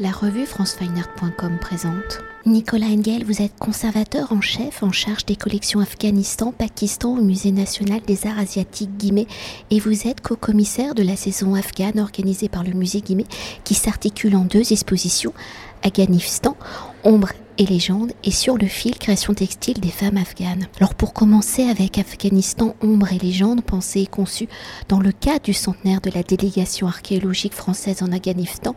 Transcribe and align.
La 0.00 0.12
revue 0.12 0.46
francefineart.com 0.46 1.58
présente. 1.60 2.20
Nicolas 2.46 2.86
Engel, 2.86 3.24
vous 3.24 3.42
êtes 3.42 3.58
conservateur 3.58 4.30
en 4.30 4.40
chef 4.40 4.84
en 4.84 4.92
charge 4.92 5.26
des 5.26 5.34
collections 5.34 5.80
Afghanistan, 5.80 6.52
Pakistan 6.56 7.14
au 7.14 7.20
Musée 7.20 7.50
national 7.50 8.00
des 8.06 8.24
arts 8.24 8.38
asiatiques 8.38 8.96
Guimet 8.96 9.26
et 9.72 9.80
vous 9.80 10.06
êtes 10.06 10.20
co-commissaire 10.20 10.94
de 10.94 11.02
la 11.02 11.16
saison 11.16 11.56
afghane 11.56 11.98
organisée 11.98 12.48
par 12.48 12.62
le 12.62 12.74
musée 12.74 13.00
Guimet 13.00 13.26
qui 13.64 13.74
s'articule 13.74 14.36
en 14.36 14.44
deux 14.44 14.72
expositions 14.72 15.32
Afghanistan, 15.82 16.56
ombre 17.02 17.32
et 17.58 17.66
légende 17.66 18.12
et 18.22 18.30
sur 18.30 18.56
le 18.56 18.68
fil 18.68 18.96
création 18.98 19.34
textile 19.34 19.80
des 19.80 19.90
femmes 19.90 20.16
afghanes. 20.16 20.68
Alors 20.76 20.94
pour 20.94 21.12
commencer 21.12 21.64
avec 21.64 21.98
Afghanistan, 21.98 22.76
ombre 22.80 23.12
et 23.12 23.18
légende, 23.18 23.62
pensée 23.62 24.02
et 24.02 24.06
conçue 24.06 24.48
dans 24.88 25.00
le 25.00 25.10
cadre 25.10 25.42
du 25.42 25.54
centenaire 25.54 26.00
de 26.00 26.12
la 26.14 26.22
délégation 26.22 26.86
archéologique 26.86 27.54
française 27.54 28.00
en 28.02 28.12
Afghanistan, 28.12 28.76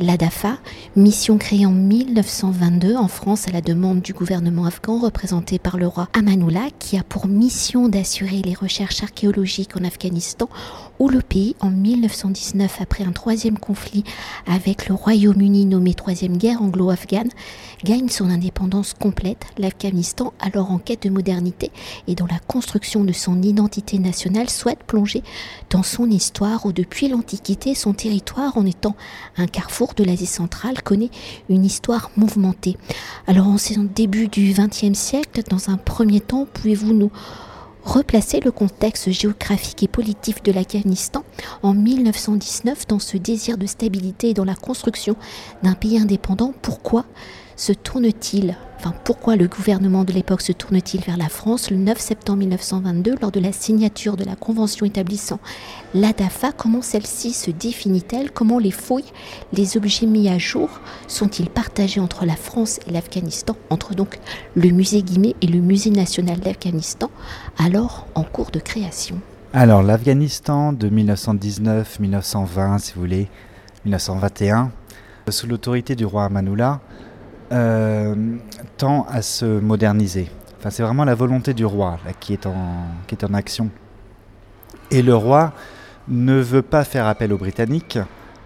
L'ADAFA, 0.00 0.58
mission 0.96 1.38
créée 1.38 1.66
en 1.66 1.70
1922 1.70 2.96
en 2.96 3.06
France 3.06 3.46
à 3.46 3.52
la 3.52 3.60
demande 3.60 4.00
du 4.00 4.12
gouvernement 4.12 4.64
afghan 4.64 4.98
représenté 4.98 5.60
par 5.60 5.76
le 5.76 5.86
roi 5.86 6.08
Amanullah 6.14 6.66
qui 6.80 6.98
a 6.98 7.04
pour 7.04 7.28
mission 7.28 7.88
d'assurer 7.88 8.42
les 8.42 8.54
recherches 8.54 9.04
archéologiques 9.04 9.76
en 9.76 9.84
Afghanistan 9.84 10.48
où 10.98 11.08
le 11.08 11.20
pays 11.20 11.56
en 11.60 11.70
1919 11.70 12.80
après 12.80 13.04
un 13.04 13.12
troisième 13.12 13.58
conflit 13.58 14.04
avec 14.46 14.88
le 14.88 14.94
Royaume-Uni 14.94 15.66
nommé 15.66 15.94
Troisième 15.94 16.36
Guerre 16.36 16.62
anglo-afghane 16.62 17.30
gagne 17.84 18.08
son 18.08 18.30
indépendance 18.30 18.94
complète, 18.94 19.44
l'Afghanistan 19.58 20.32
alors 20.40 20.70
en 20.70 20.78
quête 20.78 21.02
de 21.02 21.10
modernité 21.10 21.70
et 22.08 22.14
dont 22.14 22.26
la 22.26 22.38
construction 22.38 23.04
de 23.04 23.12
son 23.12 23.42
identité 23.42 23.98
nationale 23.98 24.48
souhaite 24.48 24.84
plonger 24.84 25.22
dans 25.70 25.82
son 25.82 26.10
histoire 26.10 26.66
où 26.66 26.72
depuis 26.72 27.08
l'Antiquité 27.08 27.74
son 27.74 27.92
territoire 27.92 28.56
en 28.56 28.64
étant 28.64 28.96
un 29.36 29.46
carrefour 29.46 29.94
de 29.94 30.04
l'Asie 30.04 30.26
centrale 30.26 30.82
connaît 30.82 31.10
une 31.48 31.64
histoire 31.64 32.10
mouvementée. 32.16 32.76
Alors 33.26 33.48
en 33.48 33.58
ce 33.58 33.74
début 33.80 34.28
du 34.28 34.52
XXe 34.52 34.98
siècle, 34.98 35.42
dans 35.48 35.70
un 35.70 35.76
premier 35.76 36.20
temps, 36.20 36.46
pouvez-vous 36.52 36.92
nous 36.92 37.10
replacer 37.84 38.40
le 38.40 38.50
contexte 38.50 39.10
géographique 39.10 39.82
et 39.82 39.88
politique 39.88 40.44
de 40.44 40.52
l'Afghanistan 40.52 41.24
en 41.62 41.74
1919 41.74 42.86
dans 42.86 42.98
ce 42.98 43.16
désir 43.16 43.58
de 43.58 43.66
stabilité 43.66 44.30
et 44.30 44.34
dans 44.34 44.44
la 44.44 44.54
construction 44.54 45.16
d'un 45.62 45.74
pays 45.74 45.98
indépendant. 45.98 46.52
Pourquoi? 46.62 47.04
Se 47.56 47.72
tourne-t-il 47.72 48.56
Enfin, 48.86 48.94
pourquoi 49.02 49.36
le 49.36 49.48
gouvernement 49.48 50.04
de 50.04 50.12
l'époque 50.12 50.42
se 50.42 50.52
tourne-t-il 50.52 51.02
vers 51.02 51.16
la 51.16 51.30
France 51.30 51.70
le 51.70 51.78
9 51.78 51.98
septembre 51.98 52.40
1922 52.40 53.14
lors 53.22 53.30
de 53.30 53.40
la 53.40 53.50
signature 53.50 54.18
de 54.18 54.24
la 54.24 54.36
convention 54.36 54.84
établissant 54.84 55.40
l'ADAFA? 55.94 56.52
Comment 56.52 56.82
celle-ci 56.82 57.32
se 57.32 57.50
définit-elle? 57.50 58.30
Comment 58.30 58.58
les 58.58 58.72
fouilles, 58.72 59.10
les 59.54 59.78
objets 59.78 60.04
mis 60.04 60.28
à 60.28 60.36
jour 60.36 60.68
sont-ils 61.08 61.48
partagés 61.48 61.98
entre 61.98 62.26
la 62.26 62.36
France 62.36 62.78
et 62.86 62.92
l'Afghanistan, 62.92 63.56
entre 63.70 63.94
donc 63.94 64.18
le 64.54 64.68
musée 64.68 65.02
Guimet 65.02 65.34
et 65.40 65.46
le 65.46 65.60
musée 65.60 65.88
national 65.88 66.40
d'Afghanistan, 66.40 67.10
alors 67.56 68.06
en 68.14 68.24
cours 68.24 68.50
de 68.50 68.60
création? 68.60 69.18
Alors 69.54 69.82
l'Afghanistan 69.82 70.74
de 70.74 70.90
1919-1920, 70.90 72.80
si 72.80 72.92
vous 72.92 73.00
voulez, 73.00 73.28
1921, 73.86 74.72
sous 75.30 75.46
l'autorité 75.46 75.94
du 75.94 76.04
roi 76.04 76.24
Amanullah, 76.24 76.82
euh, 77.52 78.14
tend 78.76 79.06
à 79.10 79.22
se 79.22 79.44
moderniser. 79.44 80.30
Enfin, 80.58 80.70
c'est 80.70 80.82
vraiment 80.82 81.04
la 81.04 81.14
volonté 81.14 81.54
du 81.54 81.64
roi 81.64 81.98
qui, 82.20 82.32
est 82.32 82.46
en, 82.46 83.34
action. 83.34 83.68
Et 84.90 85.02
le 85.02 85.14
roi 85.14 85.52
ne 86.08 86.40
veut 86.40 86.62
pas 86.62 86.84
faire 86.84 87.06
appel 87.06 87.32
aux 87.32 87.38
Britanniques, 87.38 87.98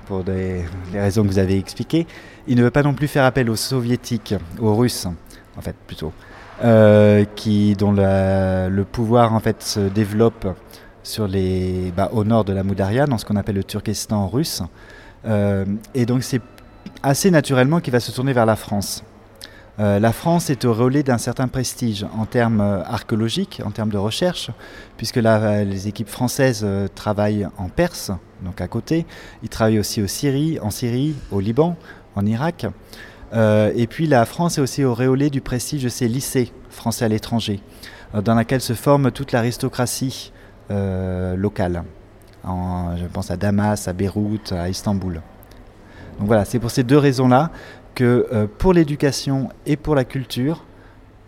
pour 0.07 0.25
des, 0.25 0.65
les 0.93 1.01
raisons 1.01 1.23
que 1.23 1.29
vous 1.29 1.39
avez 1.39 1.59
expliquées. 1.59 2.07
Il 2.47 2.57
ne 2.57 2.63
veut 2.63 2.71
pas 2.71 2.83
non 2.83 2.95
plus 2.95 3.09
faire 3.09 3.25
appel 3.25 3.51
aux 3.51 3.57
Soviétiques, 3.57 4.35
aux 4.59 4.75
Russes, 4.75 5.07
en 5.57 5.61
fait, 5.61 5.77
plutôt, 5.87 6.13
euh, 6.65 7.25
qui, 7.37 7.75
dont 7.75 7.93
le 7.93 8.83
pouvoir 8.83 9.35
en 9.35 9.41
fait, 9.41 9.63
se 9.63 9.81
développe 9.81 10.47
sur 11.03 11.27
les, 11.27 11.93
bah, 11.97 12.11
au 12.13 12.25
nord 12.25 12.45
de 12.45 12.53
la 12.53 12.63
Moudaria, 12.63 13.07
dans 13.07 13.19
ce 13.19 13.25
qu'on 13.25 13.37
appelle 13.37 13.57
le 13.57 13.65
Turkestan 13.65 14.29
russe. 14.29 14.63
Euh, 15.27 15.65
et 15.95 16.07
donc 16.07 16.23
c'est 16.23 16.41
assez 17.03 17.31
naturellement 17.31 17.81
qu'il 17.81 17.93
va 17.93 18.01
se 18.01 18.13
tourner 18.13 18.33
vers 18.33 18.47
la 18.47 18.57
France. 18.57 19.05
Euh, 19.81 20.01
la 20.01 20.13
France 20.13 20.51
est 20.51 20.65
au 20.65 20.75
relais 20.75 21.05
d'un 21.05 21.19
certain 21.19 21.47
prestige 21.47 22.05
en 22.17 22.27
termes 22.27 22.61
euh, 22.61 22.83
archéologiques, 22.83 23.63
en 23.65 23.71
termes 23.71 23.91
de 23.91 23.97
recherche, 23.97 24.51
puisque 24.97 25.17
là, 25.17 25.65
les 25.65 25.87
équipes 25.87 26.09
françaises 26.09 26.63
euh, 26.65 26.89
travaillent 26.93 27.47
en 27.59 27.69
Perse, 27.69 28.11
donc 28.43 28.61
à 28.61 28.67
côté. 28.67 29.07
Ils 29.45 29.49
travaillent 29.49 29.79
aussi 29.79 30.03
au 30.03 30.09
Syrie, 30.09 30.59
en 30.61 30.71
Syrie, 30.71 31.15
au 31.31 31.39
Liban, 31.39 31.77
en 32.17 32.27
Irak. 32.27 32.67
et 33.33 33.87
puis 33.89 34.07
la 34.07 34.25
France 34.25 34.59
est 34.59 34.61
aussi 34.61 34.83
au 34.85 34.95
relais 34.95 35.31
du 35.31 35.41
prestige 35.41 35.85
de 35.85 35.89
ces 35.89 36.09
lycées 36.09 36.51
français 36.71 37.05
à 37.05 37.09
l'étranger, 37.09 37.61
dans 38.15 38.35
lesquels 38.35 38.63
se 38.63 38.73
forme 38.73 39.13
toute 39.13 39.33
l'aristocratie 39.33 40.33
locale. 40.71 41.85
je 42.45 43.07
pense 43.13 43.31
à 43.31 43.37
Damas, 43.37 43.87
à 43.87 43.93
Beyrouth, 43.93 44.53
à 44.53 44.69
Istanbul. 44.69 45.21
Donc 46.19 46.27
voilà, 46.27 46.45
c'est 46.45 46.59
pour 46.59 46.71
ces 46.71 46.83
deux 46.83 46.99
raisons-là 46.99 47.51
que 47.95 48.27
euh, 48.33 48.47
pour 48.59 48.73
l'éducation 48.73 49.49
et 49.67 49.77
pour 49.77 49.95
la 49.95 50.05
culture, 50.05 50.65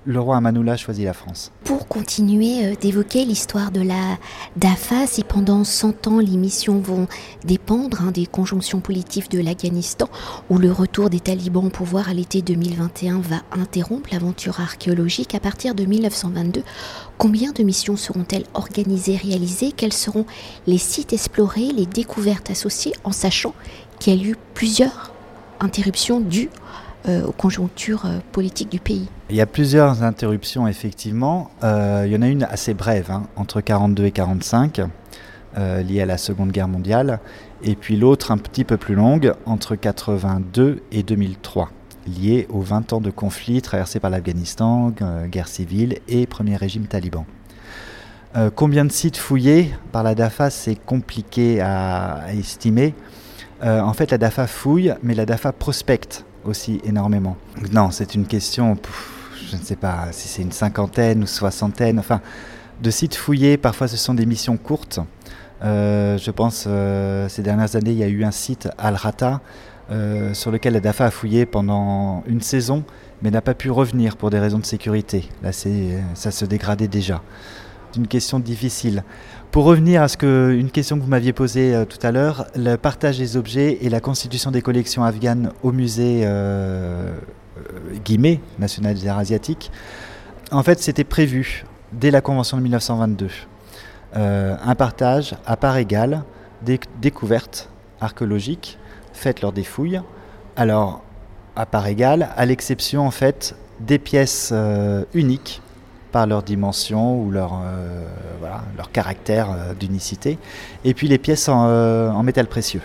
le 0.06 0.18
roi 0.18 0.38
Amanullah 0.38 0.76
choisit 0.76 1.04
la 1.04 1.12
France. 1.12 1.52
Pour 1.64 1.86
continuer 1.86 2.64
euh, 2.64 2.74
d'évoquer 2.74 3.24
l'histoire 3.24 3.70
de 3.70 3.82
la 3.82 4.18
DAFA, 4.56 5.06
si 5.06 5.22
pendant 5.24 5.62
100 5.62 6.06
ans 6.06 6.18
les 6.18 6.36
missions 6.36 6.80
vont 6.80 7.06
dépendre 7.44 8.02
hein, 8.02 8.10
des 8.10 8.26
conjonctions 8.26 8.80
politiques 8.80 9.30
de 9.30 9.40
l'Afghanistan, 9.40 10.08
où 10.48 10.58
le 10.58 10.72
retour 10.72 11.10
des 11.10 11.20
talibans 11.20 11.66
au 11.66 11.70
pouvoir 11.70 12.08
à 12.08 12.14
l'été 12.14 12.40
2021 12.40 13.20
va 13.20 13.36
interrompre 13.52 14.08
l'aventure 14.10 14.60
archéologique, 14.60 15.34
à 15.34 15.40
partir 15.40 15.74
de 15.74 15.84
1922, 15.84 16.62
combien 17.18 17.52
de 17.52 17.62
missions 17.62 17.96
seront-elles 17.96 18.46
organisées, 18.54 19.16
réalisées? 19.16 19.72
Quels 19.72 19.92
seront 19.92 20.24
les 20.66 20.78
sites 20.78 21.12
explorés, 21.12 21.72
les 21.76 21.86
découvertes 21.86 22.50
associées, 22.50 22.94
en 23.04 23.12
sachant 23.12 23.54
qu'il 24.00 24.20
y 24.20 24.26
a 24.26 24.30
eu 24.30 24.36
plusieurs 24.54 25.12
interruptions 25.60 26.20
dues 26.20 26.50
euh, 27.08 27.24
aux 27.24 27.32
conjonctures 27.32 28.04
euh, 28.04 28.18
politiques 28.32 28.70
du 28.70 28.80
pays. 28.80 29.08
Il 29.30 29.36
y 29.36 29.40
a 29.40 29.46
plusieurs 29.46 30.02
interruptions, 30.02 30.66
effectivement. 30.66 31.50
Euh, 31.62 32.02
il 32.06 32.12
y 32.12 32.16
en 32.16 32.22
a 32.22 32.26
une 32.26 32.42
assez 32.42 32.74
brève, 32.74 33.10
hein, 33.10 33.22
entre 33.36 33.60
42 33.60 34.04
et 34.04 34.10
45, 34.10 34.82
liée 35.56 36.00
à 36.00 36.06
la 36.06 36.18
Seconde 36.18 36.52
Guerre 36.52 36.68
mondiale, 36.68 37.20
et 37.64 37.74
puis 37.74 37.96
l'autre 37.96 38.30
un 38.30 38.38
petit 38.38 38.64
peu 38.64 38.76
plus 38.76 38.94
longue, 38.94 39.34
entre 39.46 39.76
82 39.76 40.82
et 40.92 41.02
2003, 41.02 41.70
liée 42.06 42.46
aux 42.50 42.60
20 42.60 42.92
ans 42.92 43.00
de 43.00 43.10
conflit 43.10 43.60
traversés 43.60 43.98
par 43.98 44.10
l'Afghanistan, 44.10 44.92
guerre 45.26 45.48
civile 45.48 45.98
et 46.06 46.26
premier 46.26 46.54
régime 46.54 46.86
taliban. 46.86 47.26
combien 48.54 48.84
de 48.84 48.92
sites 48.92 49.16
fouillés 49.16 49.74
par 49.90 50.04
la 50.04 50.14
DAFA, 50.14 50.50
c'est 50.50 50.76
compliqué 50.76 51.60
à 51.60 52.26
estimer. 52.32 52.94
Euh, 53.62 53.80
en 53.80 53.92
fait, 53.92 54.10
la 54.10 54.18
DAFA 54.18 54.46
fouille, 54.46 54.94
mais 55.02 55.14
la 55.14 55.26
DAFA 55.26 55.52
prospecte 55.52 56.24
aussi 56.44 56.80
énormément. 56.84 57.36
Non, 57.72 57.90
c'est 57.90 58.14
une 58.14 58.26
question, 58.26 58.76
je 59.50 59.56
ne 59.56 59.62
sais 59.62 59.76
pas 59.76 60.08
si 60.12 60.28
c'est 60.28 60.42
une 60.42 60.52
cinquantaine 60.52 61.22
ou 61.22 61.26
soixantaine, 61.26 61.98
enfin, 61.98 62.20
de 62.82 62.90
sites 62.90 63.16
fouillés. 63.16 63.58
Parfois, 63.58 63.88
ce 63.88 63.96
sont 63.96 64.14
des 64.14 64.24
missions 64.24 64.56
courtes. 64.56 65.00
Euh, 65.62 66.16
je 66.16 66.30
pense, 66.30 66.64
euh, 66.66 67.28
ces 67.28 67.42
dernières 67.42 67.76
années, 67.76 67.90
il 67.90 67.98
y 67.98 68.04
a 68.04 68.08
eu 68.08 68.24
un 68.24 68.30
site, 68.30 68.68
Al-Rata, 68.78 69.40
sur 70.34 70.52
lequel 70.52 70.74
la 70.74 70.80
DAFA 70.80 71.06
a 71.06 71.10
fouillé 71.10 71.46
pendant 71.46 72.22
une 72.28 72.40
saison, 72.40 72.84
mais 73.22 73.32
n'a 73.32 73.40
pas 73.40 73.54
pu 73.54 73.72
revenir 73.72 74.16
pour 74.16 74.30
des 74.30 74.38
raisons 74.38 74.60
de 74.60 74.64
sécurité. 74.64 75.28
Là, 75.42 75.50
ça 75.52 76.30
se 76.30 76.44
dégradait 76.44 76.86
déjà. 76.86 77.22
C'est 77.90 77.98
une 77.98 78.06
question 78.06 78.38
difficile. 78.38 79.02
Pour 79.50 79.64
revenir 79.64 80.00
à 80.00 80.06
ce 80.06 80.16
que, 80.16 80.54
une 80.56 80.70
question 80.70 80.96
que 80.96 81.02
vous 81.02 81.08
m'aviez 81.08 81.32
posée 81.32 81.74
euh, 81.74 81.84
tout 81.84 81.98
à 82.04 82.12
l'heure, 82.12 82.46
le 82.54 82.76
partage 82.76 83.18
des 83.18 83.36
objets 83.36 83.78
et 83.80 83.88
la 83.88 83.98
constitution 83.98 84.52
des 84.52 84.62
collections 84.62 85.02
afghanes 85.02 85.50
au 85.64 85.72
musée 85.72 86.22
euh, 86.24 87.12
euh 87.58 87.96
Guimet, 88.04 88.40
national 88.60 88.94
des 88.94 89.08
arts 89.08 89.18
asiatiques, 89.18 89.72
en 90.52 90.62
fait, 90.62 90.78
c'était 90.78 91.02
prévu 91.02 91.64
dès 91.92 92.12
la 92.12 92.20
convention 92.20 92.58
de 92.58 92.62
1922. 92.62 93.28
Euh, 94.14 94.56
un 94.62 94.74
partage 94.76 95.34
à 95.46 95.56
part 95.56 95.76
égale 95.78 96.22
des 96.62 96.78
découvertes 97.00 97.70
archéologiques 98.00 98.78
faites 99.12 99.42
lors 99.42 99.52
des 99.52 99.64
fouilles. 99.64 100.00
Alors, 100.54 101.02
à 101.56 101.66
part 101.66 101.88
égale, 101.88 102.28
à 102.36 102.46
l'exception 102.46 103.04
en 103.04 103.10
fait 103.10 103.56
des 103.80 103.98
pièces 103.98 104.54
uniques 105.14 105.60
par 106.10 106.26
leur 106.26 106.42
dimension 106.42 107.20
ou 107.20 107.30
leur, 107.30 107.60
euh, 107.64 108.06
caractère 108.92 109.50
euh, 109.50 109.74
d'unicité. 109.74 110.38
Et 110.84 110.94
puis 110.94 111.08
les 111.08 111.18
pièces 111.18 111.48
euh, 111.48 112.10
en, 112.10 112.22
métal 112.22 112.46
précieux 112.46 112.82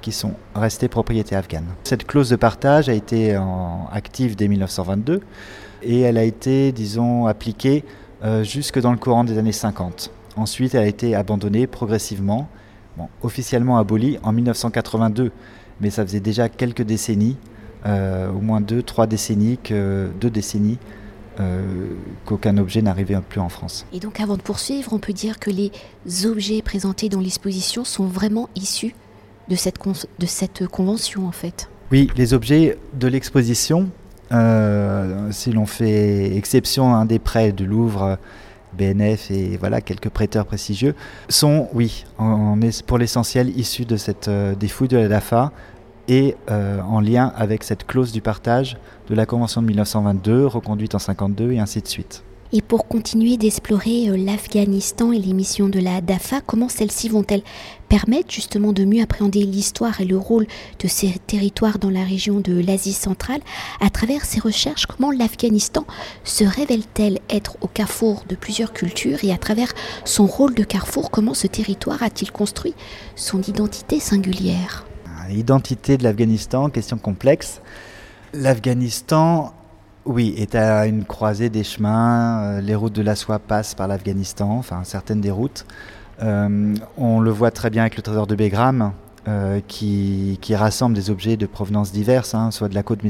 qui 0.00 0.12
sont 0.12 0.34
restées 0.54 0.88
propriété 0.88 1.36
afghane. 1.36 1.66
Cette 1.84 2.06
clause 2.06 2.30
de 2.30 2.36
partage 2.36 2.88
a 2.88 2.92
été 2.92 3.36
active 3.90 4.36
dès 4.36 4.46
1922 4.46 5.20
et 5.82 6.00
elle 6.00 6.16
a 6.16 6.22
été, 6.22 6.70
disons, 6.70 7.26
appliquée 7.26 7.84
jusque 8.42 8.80
dans 8.80 8.92
le 8.92 8.98
courant 8.98 9.24
des 9.24 9.36
années 9.36 9.50
50. 9.50 10.12
Ensuite, 10.36 10.76
elle 10.76 10.84
a 10.84 10.86
été 10.86 11.16
abandonnée 11.16 11.66
progressivement, 11.66 12.46
officiellement 13.22 13.78
abolie 13.78 14.18
en 14.22 14.30
1982. 14.32 15.32
mais 15.80 15.90
ça 15.90 16.06
faisait 16.06 16.20
déjà 16.20 16.48
quelques 16.48 16.82
décennies, 16.82 17.36
au 17.84 18.40
moins 18.40 18.60
deux, 18.60 18.84
trois 18.84 19.08
décennies, 19.08 19.58
que, 19.58 20.08
deux 20.20 20.30
décennies 20.30 20.78
qu'aucun 22.24 22.56
objet 22.58 22.80
n'arrivait 22.82 23.18
plus 23.28 23.40
en 23.40 23.48
France. 23.48 23.86
Et 23.92 24.00
donc 24.00 24.20
avant 24.20 24.36
de 24.36 24.42
poursuivre, 24.42 24.92
on 24.92 24.98
peut 24.98 25.12
dire 25.12 25.38
que 25.38 25.50
les 25.50 25.70
objets 26.24 26.62
présentés 26.62 27.08
dans 27.08 27.20
l'exposition 27.20 27.84
sont 27.84 28.06
vraiment 28.06 28.48
issus 28.54 28.94
de 29.48 29.56
cette, 29.56 29.76
de 30.18 30.26
cette 30.26 30.66
convention 30.66 31.26
en 31.26 31.32
fait. 31.32 31.68
Oui, 31.92 32.10
les 32.16 32.34
objets 32.34 32.78
de 32.94 33.06
l'exposition, 33.06 33.88
euh, 34.32 35.28
si 35.30 35.52
l'on 35.52 35.66
fait 35.66 36.36
exception 36.36 36.94
à 36.94 36.98
un 36.98 37.04
des 37.04 37.18
prêts 37.18 37.52
du 37.52 37.66
Louvre, 37.66 38.18
BNF 38.76 39.30
et 39.30 39.56
voilà 39.56 39.80
quelques 39.80 40.08
prêteurs 40.08 40.46
prestigieux, 40.46 40.94
sont, 41.28 41.68
oui, 41.72 42.04
pour 42.86 42.98
l'essentiel 42.98 43.56
issus 43.56 43.84
de 43.84 43.96
cette, 43.96 44.28
euh, 44.28 44.54
des 44.54 44.68
fouilles 44.68 44.88
de 44.88 44.96
la 44.96 45.08
DAFA 45.08 45.52
et 46.08 46.36
euh, 46.50 46.80
en 46.82 47.00
lien 47.00 47.32
avec 47.36 47.64
cette 47.64 47.86
clause 47.86 48.12
du 48.12 48.20
partage 48.20 48.76
de 49.08 49.14
la 49.14 49.26
Convention 49.26 49.62
de 49.62 49.66
1922, 49.66 50.46
reconduite 50.46 50.94
en 50.94 50.98
52 50.98 51.52
et 51.52 51.58
ainsi 51.58 51.80
de 51.80 51.88
suite. 51.88 52.22
Et 52.52 52.62
pour 52.62 52.86
continuer 52.86 53.36
d'explorer 53.36 54.08
euh, 54.08 54.16
l'Afghanistan 54.16 55.10
et 55.10 55.18
les 55.18 55.32
missions 55.32 55.68
de 55.68 55.80
la 55.80 56.00
DAFA, 56.00 56.40
comment 56.40 56.68
celles-ci 56.68 57.08
vont-elles 57.08 57.42
permettre 57.88 58.30
justement 58.30 58.72
de 58.72 58.84
mieux 58.84 59.02
appréhender 59.02 59.40
l'histoire 59.40 60.00
et 60.00 60.04
le 60.04 60.16
rôle 60.16 60.46
de 60.78 60.88
ces 60.88 61.12
territoires 61.26 61.78
dans 61.80 61.90
la 61.90 62.04
région 62.04 62.38
de 62.38 62.58
l'Asie 62.60 62.92
centrale? 62.92 63.40
À 63.80 63.90
travers 63.90 64.24
ces 64.24 64.38
recherches, 64.38 64.86
comment 64.86 65.10
l'Afghanistan 65.10 65.84
se 66.22 66.44
révèle-t-elle 66.44 67.18
être 67.30 67.56
au 67.62 67.66
carrefour 67.66 68.24
de 68.28 68.36
plusieurs 68.36 68.72
cultures? 68.72 69.24
Et 69.24 69.32
à 69.32 69.38
travers 69.38 69.72
son 70.04 70.26
rôle 70.26 70.54
de 70.54 70.64
carrefour, 70.64 71.10
comment 71.10 71.34
ce 71.34 71.48
territoire 71.48 72.02
a-t-il 72.02 72.30
construit 72.30 72.74
son 73.16 73.42
identité 73.42 73.98
singulière? 73.98 74.86
L'identité 75.28 75.96
de 75.96 76.04
l'Afghanistan, 76.04 76.70
question 76.70 76.98
complexe. 76.98 77.60
L'Afghanistan 78.32 79.52
oui, 80.06 80.34
est 80.38 80.54
à 80.54 80.86
une 80.86 81.04
croisée 81.04 81.50
des 81.50 81.64
chemins. 81.64 82.40
Euh, 82.40 82.60
les 82.60 82.74
routes 82.74 82.92
de 82.92 83.02
la 83.02 83.16
soie 83.16 83.38
passent 83.38 83.74
par 83.74 83.88
l'Afghanistan, 83.88 84.50
enfin 84.50 84.82
certaines 84.84 85.20
des 85.20 85.30
routes. 85.30 85.66
Euh, 86.22 86.74
on 86.96 87.20
le 87.20 87.30
voit 87.30 87.50
très 87.50 87.70
bien 87.70 87.82
avec 87.82 87.96
le 87.96 88.02
trésor 88.02 88.26
de 88.26 88.34
Begram, 88.34 88.92
euh, 89.28 89.60
qui, 89.66 90.38
rassemble 90.54 90.94
des 90.94 91.10
objets 91.10 91.36
de 91.36 91.46
provenance 91.46 91.92
diverses, 91.92 92.34
hein, 92.34 92.50
soit 92.52 92.68
de 92.68 92.74
la 92.74 92.82
côte 92.82 93.00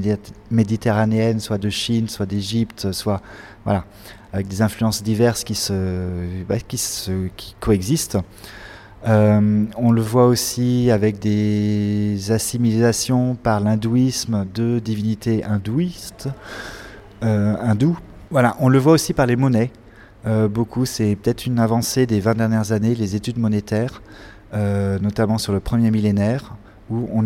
méditerranéenne, 0.50 1.38
soit 1.38 1.58
de 1.58 1.68
Chine, 1.68 2.08
soit 2.08 2.26
d'Égypte, 2.26 2.92
soit 2.92 3.20
voilà, 3.64 3.84
avec 4.32 4.48
des 4.48 4.62
influences 4.62 5.02
diverses 5.02 5.44
qui, 5.44 5.56
bah, 6.48 6.56
coexistent. 7.60 8.18
On 9.06 9.92
le 9.92 10.00
voit 10.00 10.26
aussi 10.26 10.90
avec 10.90 11.18
des 11.20 12.30
assimilations 12.30 13.36
par 13.36 13.60
l'hindouisme 13.60 14.46
de 14.54 14.78
divinités 14.78 15.44
hindouistes. 15.44 16.28
Euh. 17.22 17.56
Voilà, 18.30 18.56
on 18.58 18.68
le 18.68 18.78
voit 18.78 18.92
aussi 18.92 19.12
par 19.12 19.26
les 19.26 19.36
monnaies. 19.36 19.70
Euh, 20.26 20.48
beaucoup, 20.48 20.84
c'est 20.84 21.14
peut-être 21.14 21.46
une 21.46 21.60
avancée 21.60 22.06
des 22.06 22.18
20 22.18 22.34
dernières 22.34 22.72
années, 22.72 22.94
les 22.94 23.14
études 23.14 23.38
monétaires, 23.38 24.02
euh, 24.54 24.98
notamment 24.98 25.38
sur 25.38 25.52
le 25.52 25.60
premier 25.60 25.92
millénaire, 25.92 26.56
où 26.90 27.08
on, 27.12 27.24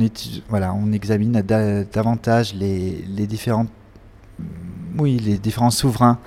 voilà, 0.51 0.75
on 0.75 0.93
examine 0.93 1.33
davantage 1.43 2.55
les, 2.55 3.27
différents, 3.27 3.67
oui, 4.99 5.19
les 5.19 5.39
différents 5.39 5.71
souverains 5.71 6.19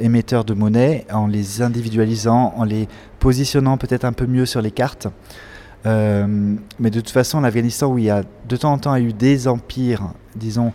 émetteurs 0.00 0.44
de 0.44 0.54
monnaie 0.54 1.06
en 1.12 1.26
les 1.26 1.60
individualisant, 1.60 2.54
en 2.56 2.64
les 2.64 2.88
positionnant 3.20 3.76
peut-être 3.76 4.04
un 4.04 4.12
peu 4.12 4.26
mieux 4.26 4.46
sur 4.46 4.62
les 4.62 4.70
cartes. 4.70 5.08
mais 5.84 6.90
de 6.90 7.00
toute 7.00 7.10
façon, 7.10 7.40
l'Afghanistan, 7.40 7.88
où 7.88 7.98
il 7.98 8.04
y 8.04 8.10
a 8.10 8.22
de 8.48 8.56
temps 8.56 8.72
en 8.72 8.78
temps 8.78 8.96
eu 8.96 9.12
des 9.12 9.48
empires, 9.48 10.12
disons, 10.36 10.72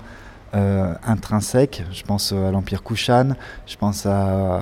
euh, 0.55 0.93
intrinsèque. 1.03 1.83
Je 1.91 2.03
pense 2.03 2.31
à 2.31 2.51
l'Empire 2.51 2.83
Kushan, 2.83 3.29
je 3.65 3.75
pense 3.75 4.05
à, 4.05 4.59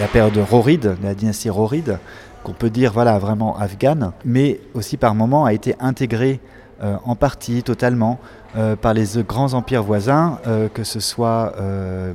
la 0.00 0.08
période 0.08 0.36
Rorid, 0.36 0.96
la 1.00 1.14
dynastie 1.14 1.48
Rorid, 1.48 2.00
qu'on 2.42 2.54
peut 2.54 2.70
dire 2.70 2.92
voilà, 2.92 3.16
vraiment 3.20 3.56
afghane, 3.56 4.10
mais 4.24 4.58
aussi 4.74 4.96
par 4.96 5.14
moments 5.14 5.44
a 5.44 5.52
été 5.52 5.76
intégré 5.78 6.40
euh, 6.82 6.96
en 7.04 7.14
partie, 7.14 7.62
totalement, 7.62 8.18
euh, 8.56 8.74
par 8.74 8.94
les 8.94 9.06
grands 9.22 9.54
empires 9.54 9.84
voisins, 9.84 10.40
que 10.74 10.82
ce 10.82 10.98
soit 10.98 11.54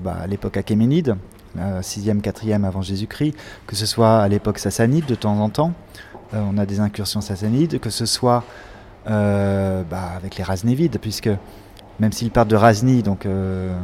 bah, 0.03 0.17
à 0.21 0.27
l'époque 0.27 0.57
achéménide, 0.57 1.15
6e, 1.57 2.21
4e 2.21 2.63
avant 2.63 2.81
Jésus-Christ, 2.81 3.35
que 3.67 3.75
ce 3.75 3.85
soit 3.85 4.19
à 4.19 4.27
l'époque 4.27 4.59
sassanide 4.59 5.05
de 5.05 5.15
temps 5.15 5.39
en 5.39 5.49
temps, 5.49 5.73
on 6.33 6.57
a 6.57 6.65
des 6.65 6.79
incursions 6.79 7.19
sassanides, 7.19 7.79
que 7.79 7.89
ce 7.89 8.05
soit 8.05 8.43
bah, 9.05 10.11
avec 10.15 10.37
les 10.37 10.43
Raznévides, 10.43 10.97
puisque 10.99 11.29
même 12.01 12.11
s'ils 12.11 12.31
partent 12.31 12.49
de 12.49 12.55
Razni, 12.55 13.03
donc 13.03 13.25
euh, 13.27 13.77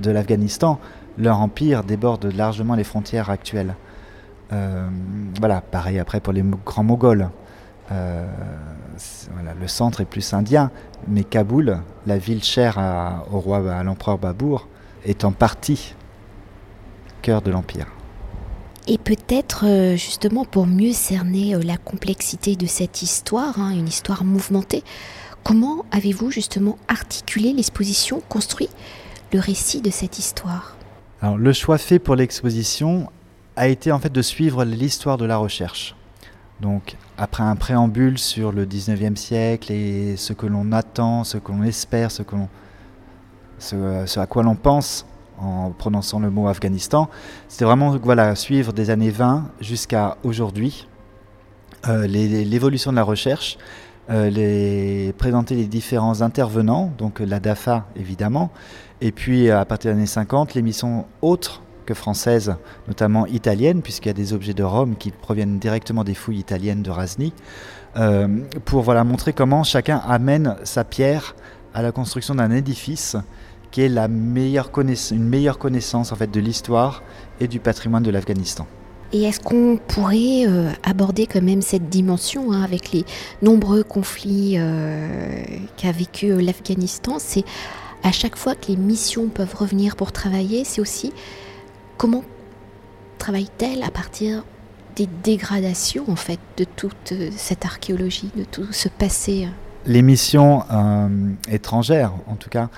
de 0.00 0.12
l'Afghanistan, 0.12 0.78
leur 1.18 1.40
empire 1.40 1.82
déborde 1.82 2.26
largement 2.26 2.76
les 2.76 2.84
frontières 2.84 3.30
actuelles. 3.30 3.74
Euh, 4.52 4.88
voilà, 5.40 5.60
pareil 5.60 5.98
après 5.98 6.20
pour 6.20 6.32
les 6.32 6.44
grands 6.64 6.84
Moghols. 6.84 7.28
Euh, 7.90 8.26
le 9.60 9.66
centre 9.66 10.00
est 10.00 10.04
plus 10.04 10.34
indien, 10.34 10.70
mais 11.08 11.24
Kaboul, 11.24 11.78
la 12.06 12.18
ville 12.18 12.44
chère 12.44 12.78
au 13.32 13.40
roi, 13.40 13.72
à 13.72 13.82
l'empereur 13.82 14.18
Babour, 14.18 14.68
est 15.04 15.24
en 15.24 15.32
partie 15.32 15.94
cœur 17.22 17.42
de 17.42 17.50
l'empire. 17.50 17.86
Et 18.86 18.96
peut-être 18.96 19.66
justement 19.96 20.46
pour 20.46 20.66
mieux 20.66 20.92
cerner 20.92 21.54
la 21.62 21.76
complexité 21.76 22.56
de 22.56 22.66
cette 22.66 23.02
histoire, 23.02 23.60
hein, 23.60 23.70
une 23.70 23.86
histoire 23.86 24.24
mouvementée, 24.24 24.82
Comment 25.48 25.86
avez-vous 25.92 26.30
justement 26.30 26.76
articulé 26.88 27.54
l'exposition, 27.54 28.20
construit 28.28 28.68
le 29.32 29.40
récit 29.40 29.80
de 29.80 29.88
cette 29.88 30.18
histoire? 30.18 30.76
Alors, 31.22 31.38
Le 31.38 31.54
choix 31.54 31.78
fait 31.78 31.98
pour 31.98 32.16
l'exposition 32.16 33.10
a 33.56 33.68
été 33.68 33.90
en 33.90 33.98
fait 33.98 34.12
de 34.12 34.20
suivre 34.20 34.64
l'histoire 34.64 35.16
de 35.16 35.24
la 35.24 35.38
recherche. 35.38 35.96
Donc 36.60 36.96
après 37.16 37.44
un 37.44 37.56
préambule 37.56 38.18
sur 38.18 38.52
le 38.52 38.66
19e 38.66 39.16
siècle 39.16 39.72
et 39.72 40.18
ce 40.18 40.34
que 40.34 40.44
l'on 40.44 40.70
attend, 40.72 41.24
ce 41.24 41.38
que 41.38 41.50
l'on 41.50 41.62
espère, 41.62 42.10
ce, 42.10 42.22
que 42.22 42.36
l'on, 42.36 42.48
ce, 43.58 44.18
à 44.18 44.26
quoi 44.26 44.42
l'on 44.42 44.54
pense 44.54 45.06
en 45.40 45.70
prononçant 45.70 46.20
le 46.20 46.30
mot 46.30 46.48
Afghanistan, 46.48 47.08
c'était 47.48 47.64
vraiment 47.64 47.96
voilà, 47.96 48.34
suivre 48.34 48.72
des 48.72 48.90
années 48.90 49.10
20 49.10 49.48
jusqu'à 49.60 50.16
aujourd'hui 50.24 50.86
euh, 51.88 52.06
l'évolution 52.06 52.90
de 52.90 52.96
la 52.96 53.04
recherche 53.04 53.58
euh, 54.10 54.30
les, 54.30 55.12
présenter 55.18 55.54
les 55.54 55.66
différents 55.66 56.22
intervenants, 56.22 56.90
donc 56.96 57.20
la 57.20 57.40
DAFA 57.40 57.86
évidemment, 57.94 58.50
et 59.02 59.12
puis 59.12 59.50
à 59.50 59.66
partir 59.66 59.90
des 59.90 59.98
années 59.98 60.06
50, 60.06 60.54
les 60.54 60.62
missions 60.62 61.04
autres 61.20 61.60
que 61.84 61.92
françaises, 61.92 62.54
notamment 62.86 63.26
italiennes, 63.26 63.82
puisqu'il 63.82 64.08
y 64.08 64.10
a 64.10 64.14
des 64.14 64.32
objets 64.32 64.54
de 64.54 64.62
Rome 64.62 64.96
qui 64.96 65.10
proviennent 65.10 65.58
directement 65.58 66.04
des 66.04 66.14
fouilles 66.14 66.38
italiennes 66.38 66.82
de 66.82 66.90
Rasni, 66.90 67.34
euh, 67.96 68.28
pour 68.64 68.82
voilà, 68.82 69.04
montrer 69.04 69.34
comment 69.34 69.62
chacun 69.62 69.98
amène 69.98 70.56
sa 70.64 70.84
pierre 70.84 71.34
à 71.74 71.82
la 71.82 71.92
construction 71.92 72.34
d'un 72.34 72.50
édifice 72.50 73.16
qui 73.70 73.82
est 73.82 73.88
la 73.88 74.08
meilleure 74.08 74.70
une 75.10 75.28
meilleure 75.28 75.58
connaissance 75.58 76.12
en 76.12 76.16
fait, 76.16 76.30
de 76.30 76.40
l'histoire 76.40 77.02
et 77.40 77.48
du 77.48 77.60
patrimoine 77.60 78.02
de 78.02 78.10
l'Afghanistan. 78.10 78.66
Et 79.12 79.22
est-ce 79.22 79.40
qu'on 79.40 79.78
pourrait 79.88 80.46
euh, 80.46 80.70
aborder 80.82 81.26
quand 81.26 81.40
même 81.40 81.62
cette 81.62 81.88
dimension 81.88 82.52
hein, 82.52 82.62
avec 82.62 82.92
les 82.92 83.04
nombreux 83.40 83.82
conflits 83.82 84.56
euh, 84.58 85.42
qu'a 85.78 85.92
vécu 85.92 86.30
euh, 86.30 86.42
l'Afghanistan? 86.42 87.16
C'est 87.18 87.44
à 88.02 88.12
chaque 88.12 88.36
fois 88.36 88.54
que 88.54 88.68
les 88.68 88.76
missions 88.76 89.28
peuvent 89.28 89.54
revenir 89.54 89.96
pour 89.96 90.12
travailler, 90.12 90.64
c'est 90.64 90.82
aussi 90.82 91.12
comment 91.96 92.22
travaille-t-elle 93.18 93.82
à 93.82 93.90
partir 93.90 94.44
des 94.94 95.08
dégradations 95.24 96.04
en 96.08 96.16
fait 96.16 96.38
de 96.58 96.64
toute 96.64 97.14
cette 97.34 97.64
archéologie, 97.64 98.30
de 98.36 98.44
tout 98.44 98.72
ce 98.72 98.88
passé? 98.88 99.48
Les 99.86 100.02
missions 100.02 100.64
étrangères, 101.48 102.12
en 102.26 102.34
tout 102.34 102.50
cas, 102.50 102.68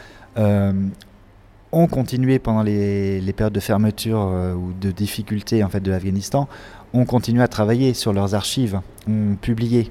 ont 1.72 1.86
continué 1.86 2.38
pendant 2.38 2.62
les, 2.62 3.32
périodes 3.36 3.52
de 3.52 3.60
fermeture 3.60 4.20
euh, 4.20 4.54
ou 4.54 4.72
de 4.72 4.90
difficulté 4.90 5.62
en 5.62 5.68
fait, 5.68 5.80
de 5.80 5.90
l'Afghanistan, 5.90 6.48
ont 6.92 7.04
continué 7.04 7.42
à 7.42 7.48
travailler 7.48 7.94
sur 7.94 8.12
leurs 8.12 8.34
archives, 8.34 8.80
ont 9.08 9.36
publié. 9.40 9.90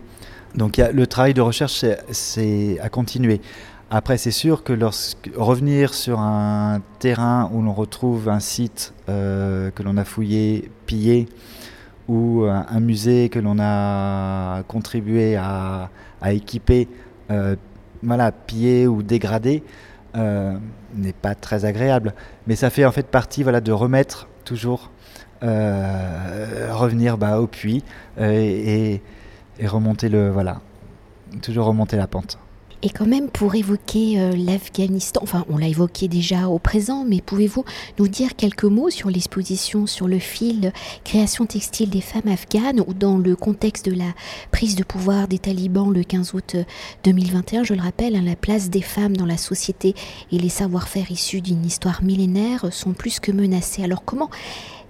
Donc 0.56 0.78
le 0.78 1.08
travail 1.08 1.34
de 1.34 1.42
recherche 1.42 1.86
c'est 2.12 2.80
à 2.80 2.90
continuer. 2.90 3.42
Après, 3.92 4.18
c'est 4.18 4.32
sûr 4.32 4.64
que 4.64 4.74
revenir 5.36 5.96
sur 5.96 6.20
un 6.20 6.82
terrain 7.00 7.50
où 7.52 7.62
l'on 7.64 7.74
retrouve 7.74 8.30
un 8.30 8.40
site 8.40 8.94
euh, 9.08 9.72
que 9.72 9.82
l'on 9.82 9.98
a 9.98 10.06
fouillé, 10.06 10.70
pillé, 10.86 11.28
ou 12.08 12.44
un, 12.44 12.80
musée 12.80 13.30
que 13.30 13.40
l'on 13.40 13.58
a 13.60 14.62
contribué 14.68 15.36
à, 15.38 15.90
équiper, 16.28 16.88
euh, 17.32 17.56
pillé 18.46 18.88
ou 18.88 19.02
dégradé, 19.02 19.64
euh, 20.16 20.58
n'est 20.96 21.14
pas 21.14 21.36
très 21.36 21.66
agréable. 21.66 22.14
Mais 22.48 22.56
ça 22.56 22.70
fait 22.70 22.86
en 22.86 22.92
fait 22.92 23.08
partie 23.08 23.44
voilà, 23.44 23.62
de 23.62 23.72
remettre 23.72 24.28
toujours, 24.44 24.90
euh, 25.44 26.70
revenir 26.72 27.18
bah, 27.18 27.40
au 27.40 27.48
puits 27.48 27.84
euh, 28.20 28.32
et, 28.32 29.02
remonter 29.68 30.10
le. 30.10 30.30
Voilà, 30.30 30.62
toujours 31.42 31.66
remonter 31.66 31.98
la 31.98 32.08
pente. 32.08 32.40
Et 32.82 32.90
quand 32.90 33.06
même, 33.06 33.30
pour 33.30 33.56
évoquer 33.56 34.22
euh, 34.22 34.32
l'Afghanistan, 34.38 35.20
enfin, 35.22 35.46
on 35.50 35.58
l'a 35.58 35.68
évoqué 35.68 36.08
déjà 36.08 36.48
au 36.48 36.60
présent, 36.60 37.04
mais 37.06 37.20
pouvez-vous 37.20 37.66
nous 37.98 38.08
dire 38.08 38.38
quelques 38.38 38.64
mots 38.64 38.90
sur 38.90 39.10
l'exposition 39.10 39.86
sur 39.86 40.08
le 40.08 40.18
fil 40.18 40.72
Création 41.04 41.46
textile 41.46 41.90
des 41.90 42.00
femmes 42.00 42.32
afghanes 42.32 42.82
ou 42.88 42.94
dans 42.94 43.18
le 43.18 43.36
contexte 43.36 43.90
de 43.90 43.94
la 43.94 44.14
prise 44.52 44.76
de 44.76 44.84
pouvoir 44.84 45.28
des 45.28 45.40
talibans 45.40 45.92
le 45.92 46.04
15 46.04 46.34
août 46.34 46.56
2021, 47.04 47.66
je 47.66 47.74
le 47.74 47.82
rappelle, 47.82 48.16
hein, 48.16 48.24
la 48.24 48.38
place 48.38 48.70
des 48.70 48.82
femmes 48.82 49.18
dans 49.18 49.26
la 49.26 49.38
société 49.38 49.94
et 50.32 50.38
les 50.40 50.50
savoir-faire 50.50 51.12
issus 51.12 51.42
d'une 51.42 51.66
histoire 51.66 52.02
millénaire 52.02 52.72
sont 52.72 52.94
plus 52.94 53.20
que 53.20 53.34
menacés. 53.34 53.84
Alors 53.84 54.06
comment 54.06 54.30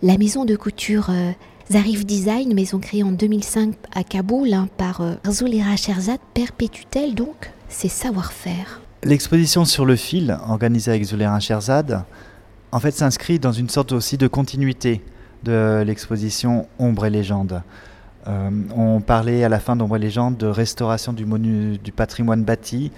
la 0.03 0.19
maison 0.19 0.46
de 0.46 0.55
couture 0.55 1.08
euh, 1.10 1.31
Zarif 1.72 2.05
Design, 2.05 2.53
maison 2.53 2.77
créée 2.77 3.03
en 3.03 3.12
2005 3.12 3.74
à 3.93 4.03
Kaboul 4.03 4.53
hein, 4.53 4.67
par 4.77 5.01
euh, 5.01 5.15
Sherzad, 5.75 6.19
perpétue-t-elle 6.36 7.15
donc 7.15 7.51
ses 7.69 7.89
savoir-faire 7.89 8.81
L'exposition 9.03 9.63
sur 9.63 9.85
le 9.85 9.95
fil, 9.95 10.38
organisée 10.47 10.91
avec 10.91 11.03
Zulira 11.03 11.39
Sherzad, 11.39 12.03
en 12.71 12.79
fait 12.79 12.91
s'inscrit 12.91 13.39
dans 13.39 13.51
une 13.51 13.69
sorte 13.69 13.91
aussi 13.93 14.17
de 14.17 14.27
continuité 14.27 15.01
de 15.43 15.83
l'exposition 15.85 16.67
Ombre 16.79 17.05
et 17.05 17.09
légende. 17.09 17.61
Euh, 18.27 18.49
on 18.75 18.99
parlait 18.99 19.43
à 19.43 19.49
la 19.49 19.59
fin 19.59 19.75
d'Ombre 19.75 19.95
et 19.95 19.99
légende 19.99 20.35
de 20.38 20.47
restauration 20.47 21.13
du 21.13 21.91
patrimoine 21.95 22.43
bâti, 22.43 22.91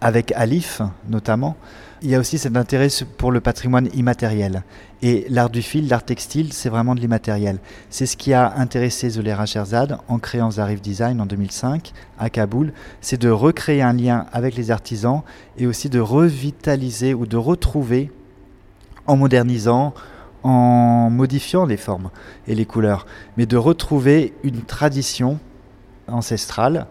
avec 0.00 0.32
Alif 0.32 0.82
notamment, 1.08 1.56
il 2.02 2.10
y 2.10 2.14
a 2.14 2.20
aussi 2.20 2.38
cet 2.38 2.56
intérêt 2.56 2.88
pour 3.16 3.32
le 3.32 3.40
patrimoine 3.40 3.88
immatériel. 3.94 4.62
Et 5.02 5.26
l'art 5.28 5.50
du 5.50 5.62
fil, 5.62 5.88
l'art 5.88 6.04
textile, 6.04 6.52
c'est 6.52 6.68
vraiment 6.68 6.94
de 6.94 7.00
l'immatériel. 7.00 7.58
C'est 7.90 8.06
ce 8.06 8.16
qui 8.16 8.32
a 8.32 8.54
intéressé 8.56 9.10
Zolera 9.10 9.46
Sherzad 9.46 9.98
en 10.08 10.18
créant 10.18 10.50
Zarif 10.50 10.80
Design 10.80 11.20
en 11.20 11.26
2005 11.26 11.92
à 12.18 12.30
Kaboul, 12.30 12.72
c'est 13.00 13.20
de 13.20 13.30
recréer 13.30 13.82
un 13.82 13.92
lien 13.92 14.26
avec 14.32 14.56
les 14.56 14.70
artisans 14.70 15.22
et 15.58 15.66
aussi 15.66 15.88
de 15.88 16.00
revitaliser 16.00 17.14
ou 17.14 17.26
de 17.26 17.36
retrouver 17.36 18.10
en 19.06 19.16
modernisant, 19.16 19.94
en 20.42 21.10
modifiant 21.10 21.66
les 21.66 21.76
formes 21.76 22.10
et 22.46 22.54
les 22.54 22.66
couleurs, 22.66 23.06
mais 23.36 23.46
de 23.46 23.56
retrouver 23.56 24.34
une 24.42 24.62
tradition 24.62 25.38
ancestrale 26.08 26.86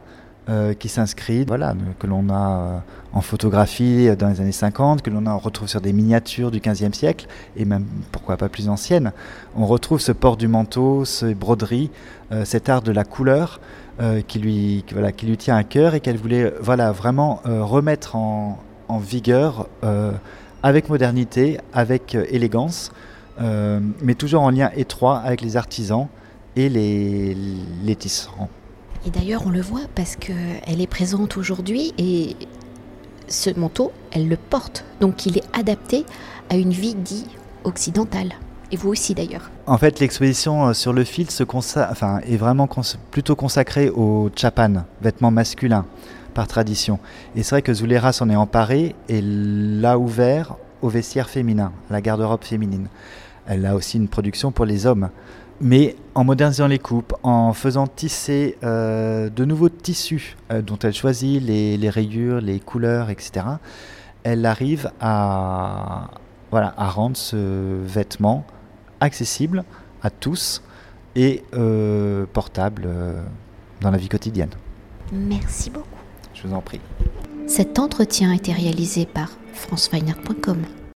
euh, 0.48 0.76
qui 0.76 0.90
s'inscrit, 0.90 1.44
voilà, 1.44 1.74
que 1.98 2.06
l'on 2.06 2.30
a 2.30 2.34
euh, 2.34 2.78
en 3.14 3.22
photographie 3.22 4.16
dans 4.16 4.28
les 4.28 4.42
années 4.42 4.52
50, 4.52 5.02
que 5.02 5.10
l'on 5.10 5.40
retrouve 5.40 5.68
sur 5.68 5.82
des 5.82 5.92
miniatures 5.92 6.52
du 6.52 6.60
15e 6.60 6.94
siècle, 6.94 7.26
et 7.58 7.66
même 7.66 7.86
pourquoi 8.12 8.38
pas 8.38 8.48
plus 8.48 8.70
anciennes. 8.70 9.12
On 9.56 9.66
retrouve 9.66 10.00
ce 10.00 10.12
port 10.12 10.38
du 10.38 10.48
manteau, 10.48 11.04
ces 11.04 11.34
broderies, 11.34 11.90
euh, 12.32 12.46
cet 12.46 12.70
art 12.70 12.84
de 12.84 12.92
la 12.92 13.04
couleur 13.04 13.60
qui, 14.28 14.40
lui, 14.40 14.84
voilà, 14.92 15.14
qui 15.14 15.26
lui 15.26 15.38
tient 15.38 15.56
à 15.56 15.64
cœur 15.64 15.96
et 15.96 16.02
qu'elle 16.02 16.18
voulait 16.18 16.54
voilà, 16.60 16.92
vraiment 16.92 17.40
remettre 17.46 18.18
en, 18.18 18.60
en 18.90 18.98
vigueur 18.98 19.70
avec 20.64 20.90
modernité, 20.90 21.62
avec 21.72 22.14
élégance, 22.14 22.92
mais 23.40 24.16
toujours 24.16 24.42
en 24.42 24.50
lien 24.50 24.70
étroit 24.76 25.20
avec 25.20 25.40
les 25.40 25.56
artisans 25.56 26.10
et 26.58 26.68
les, 26.68 27.38
les 27.86 27.96
tisserands. 27.96 28.50
Et 29.06 29.12
d'ailleurs, 29.12 29.44
on 29.46 29.52
le 29.52 29.62
voit 29.62 29.82
parce 29.94 30.16
qu'elle 30.16 30.82
est 30.82 30.88
présente 30.88 31.38
aujourd'hui 31.38 31.94
et 31.98 32.36
ce 33.28 33.52
manteau, 33.58 33.92
elle 34.12 34.28
le 34.28 34.38
porte. 34.38 34.84
Donc 35.00 35.26
il 35.28 35.38
est 35.38 35.44
adapté 35.54 36.06
à 36.50 36.56
une 36.56 36.72
vie 36.72 36.96
dite 36.96 37.30
occidentale. 37.64 38.34
Et 38.72 38.78
vous 38.78 38.90
aussi 38.90 39.14
d'ailleurs. 39.14 39.52
En 39.68 39.78
fait, 39.78 40.00
l'exposition 40.00 40.68
euh, 40.68 40.74
sur 40.74 40.92
le 40.92 41.04
fil 41.04 41.28
est 41.28 42.38
vraiment 42.38 42.68
plutôt 43.12 43.36
consacrée 43.36 43.90
au 43.90 44.32
chapan, 44.36 44.86
vêtements 45.02 45.30
masculins 45.30 45.86
par 46.34 46.48
tradition. 46.48 47.00
Et 47.36 47.44
c'est 47.44 47.52
vrai 47.52 47.62
que 47.62 47.74
Zulera 47.74 48.12
s'en 48.12 48.30
est 48.30 48.36
emparée 48.36 48.96
et 49.08 49.22
l'a 49.22 50.00
ouvert 50.00 50.56
au 50.82 50.90
vestiaire 50.90 51.30
féminin, 51.30 51.72
la 51.92 52.02
garde-robe 52.02 52.44
féminine. 52.44 52.88
Elle 53.48 53.68
a 53.68 53.76
aussi 53.76 53.98
une 53.98 54.08
production 54.08 54.52
pour 54.52 54.66
les 54.66 54.88
hommes 54.88 55.10
mais 55.62 55.96
en 56.14 56.24
modernisant 56.24 56.68
les 56.68 56.80
coupes, 56.80 57.14
en 57.24 57.54
faisant 57.54 57.88
tisser 57.88 58.58
euh, 58.64 59.30
de 59.30 59.46
nouveaux 59.46 59.70
tissus 59.70 60.36
euh, 60.52 60.62
dont 60.62 60.78
elle 60.80 60.94
choisit 60.94 61.42
les, 61.42 61.90
rayures, 61.90 62.42
les 62.42 62.60
couleurs, 62.60 63.10
etc., 63.10 63.46
elle 64.24 64.46
arrive 64.46 64.92
à, 65.00 66.10
voilà, 66.52 66.74
à 66.78 66.90
rendre 66.90 67.16
ce 67.16 67.82
vêtement 67.86 68.46
accessible 69.00 69.64
à 70.02 70.10
tous 70.10 70.64
et 71.16 71.44
euh, 71.54 72.26
portable 72.34 72.88
dans 73.82 73.92
la 73.92 73.98
vie 73.98 74.10
quotidienne. 74.10 74.50
Merci 75.12 75.70
beaucoup. 75.70 75.88
Je 76.34 76.48
vous 76.48 76.54
en 76.54 76.62
prie. 76.62 76.82
Cet 77.48 77.78
entretien 77.78 78.32
a 78.32 78.36
été 78.36 78.52
réalisé 78.52 79.06
par 79.06 79.30
franceweiner.com. 79.54 80.64